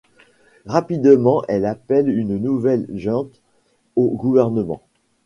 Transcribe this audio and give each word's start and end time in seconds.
Rapidement 0.65 1.43
on 1.47 1.63
appelle 1.63 2.09
une 2.09 2.39
nouvelle 2.39 2.87
junte 2.91 3.39
au 3.95 4.09
gouvernement. 4.09 4.81